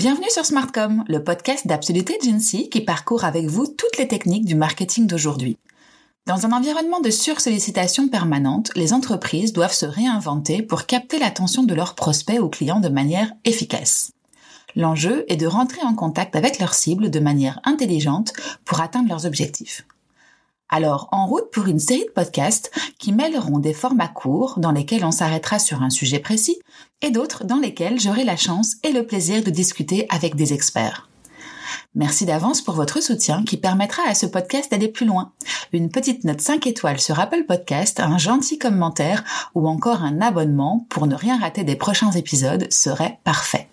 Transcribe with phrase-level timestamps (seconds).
[0.00, 5.56] Smartcom, le podcast d'Absoluté Agency qui parcourt avec vous toutes les techniques du marketing d'aujourd'hui.
[6.26, 11.74] Dans un environnement de sursollicitation permanente, les entreprises doivent se réinventer pour capter l'attention de
[11.74, 14.12] leurs prospects ou clients de manière efficace.
[14.76, 18.32] L'enjeu est de rentrer en contact avec leurs cibles de manière intelligente
[18.64, 19.84] pour atteindre leurs objectifs.
[20.70, 25.04] Alors, en route pour une série de podcasts qui mêleront des formats courts dans lesquels
[25.04, 26.58] on s'arrêtera sur un sujet précis
[27.00, 31.08] et d'autres dans lesquels j'aurai la chance et le plaisir de discuter avec des experts.
[31.94, 35.32] Merci d'avance pour votre soutien qui permettra à ce podcast d'aller plus loin.
[35.72, 39.24] Une petite note 5 étoiles sur Apple Podcast, un gentil commentaire
[39.54, 43.68] ou encore un abonnement pour ne rien rater des prochains épisodes serait parfait.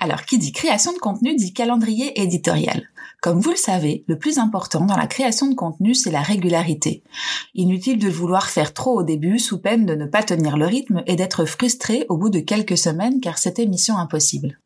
[0.00, 2.88] Alors, qui dit création de contenu dit calendrier éditorial.
[3.22, 7.04] Comme vous le savez, le plus important dans la création de contenu, c'est la régularité.
[7.54, 11.04] Inutile de vouloir faire trop au début sous peine de ne pas tenir le rythme
[11.06, 14.58] et d'être frustré au bout de quelques semaines car c'était mission impossible.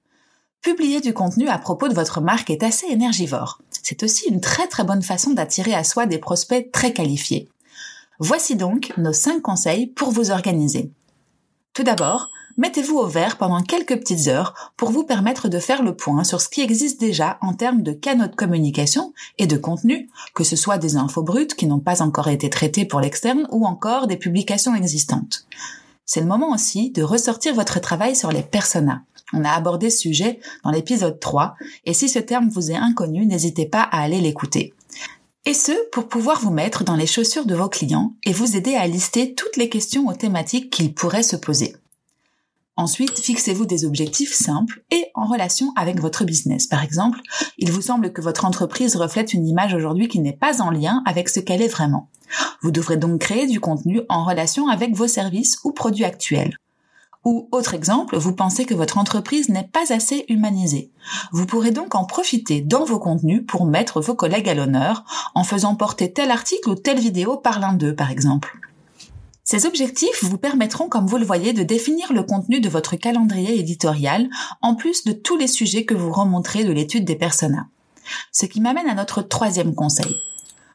[0.62, 3.60] Publier du contenu à propos de votre marque est assez énergivore.
[3.68, 7.50] C'est aussi une très très bonne façon d'attirer à soi des prospects très qualifiés.
[8.20, 10.90] Voici donc nos 5 conseils pour vous organiser.
[11.74, 15.94] Tout d'abord, mettez-vous au vert pendant quelques petites heures pour vous permettre de faire le
[15.94, 20.08] point sur ce qui existe déjà en termes de canaux de communication et de contenu,
[20.34, 23.66] que ce soit des infos brutes qui n'ont pas encore été traitées pour l'externe ou
[23.66, 25.46] encore des publications existantes.
[26.04, 29.02] C'est le moment aussi de ressortir votre travail sur les personas.
[29.32, 33.26] On a abordé ce sujet dans l'épisode 3 et si ce terme vous est inconnu,
[33.26, 34.72] n'hésitez pas à aller l'écouter.
[35.46, 38.74] Et ce, pour pouvoir vous mettre dans les chaussures de vos clients et vous aider
[38.74, 41.76] à lister toutes les questions aux thématiques qu'ils pourraient se poser.
[42.78, 46.66] Ensuite, fixez-vous des objectifs simples et en relation avec votre business.
[46.66, 47.20] Par exemple,
[47.56, 51.02] il vous semble que votre entreprise reflète une image aujourd'hui qui n'est pas en lien
[51.06, 52.10] avec ce qu'elle est vraiment.
[52.60, 56.58] Vous devrez donc créer du contenu en relation avec vos services ou produits actuels.
[57.24, 60.92] Ou autre exemple, vous pensez que votre entreprise n'est pas assez humanisée.
[61.32, 65.02] Vous pourrez donc en profiter dans vos contenus pour mettre vos collègues à l'honneur
[65.34, 68.60] en faisant porter tel article ou telle vidéo par l'un d'eux, par exemple.
[69.48, 73.60] Ces objectifs vous permettront, comme vous le voyez, de définir le contenu de votre calendrier
[73.60, 74.28] éditorial,
[74.60, 77.68] en plus de tous les sujets que vous remonterez de l'étude des personas.
[78.32, 80.16] Ce qui m'amène à notre troisième conseil.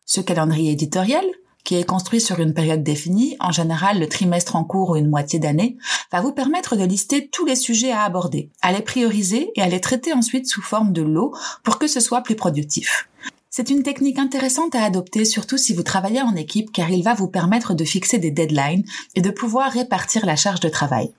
[0.06, 1.26] Ce calendrier éditorial,
[1.66, 5.10] qui est construit sur une période définie, en général le trimestre en cours ou une
[5.10, 5.76] moitié d'année,
[6.10, 9.68] va vous permettre de lister tous les sujets à aborder, à les prioriser et à
[9.68, 13.10] les traiter ensuite sous forme de lot pour que ce soit plus productif.
[13.54, 17.14] C'est une technique intéressante à adopter, surtout si vous travaillez en équipe, car il va
[17.14, 21.12] vous permettre de fixer des deadlines et de pouvoir répartir la charge de travail.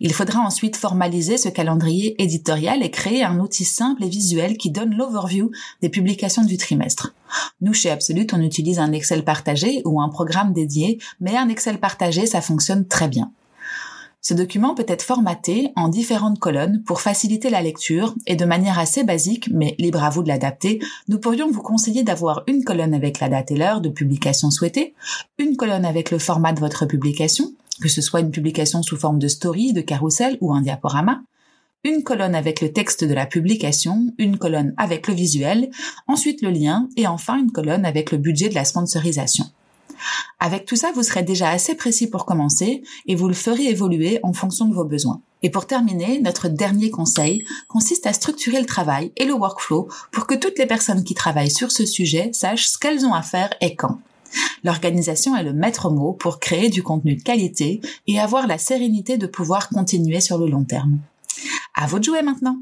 [0.00, 4.72] Il faudra ensuite formaliser ce calendrier éditorial et créer un outil simple et visuel qui
[4.72, 5.52] donne l'overview
[5.82, 7.14] des publications du trimestre.
[7.60, 11.78] Nous, chez Absolute, on utilise un Excel partagé ou un programme dédié, mais un Excel
[11.78, 13.30] partagé, ça fonctionne très bien.
[14.24, 18.78] Ce document peut être formaté en différentes colonnes pour faciliter la lecture et de manière
[18.78, 20.78] assez basique, mais libre à vous de l'adapter,
[21.08, 24.94] nous pourrions vous conseiller d'avoir une colonne avec la date et l'heure de publication souhaitée,
[25.38, 29.18] une colonne avec le format de votre publication, que ce soit une publication sous forme
[29.18, 31.24] de story, de carrousel ou un diaporama,
[31.82, 35.68] une colonne avec le texte de la publication, une colonne avec le visuel,
[36.06, 39.46] ensuite le lien et enfin une colonne avec le budget de la sponsorisation.
[40.40, 44.18] Avec tout ça, vous serez déjà assez précis pour commencer et vous le ferez évoluer
[44.22, 45.20] en fonction de vos besoins.
[45.42, 50.26] Et pour terminer, notre dernier conseil consiste à structurer le travail et le workflow pour
[50.26, 53.52] que toutes les personnes qui travaillent sur ce sujet sachent ce qu'elles ont à faire
[53.60, 53.98] et quand.
[54.64, 59.18] L'organisation est le maître mot pour créer du contenu de qualité et avoir la sérénité
[59.18, 60.98] de pouvoir continuer sur le long terme.
[61.74, 62.58] À vous de jouer maintenant!